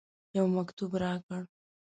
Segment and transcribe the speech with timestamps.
[0.37, 1.41] یو مکتوب راکړ.